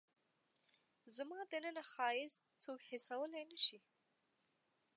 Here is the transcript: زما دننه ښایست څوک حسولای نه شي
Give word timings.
زما 1.15 1.39
دننه 1.51 1.83
ښایست 1.91 2.39
څوک 2.63 2.79
حسولای 2.89 3.43
نه 3.51 3.57
شي 3.65 3.79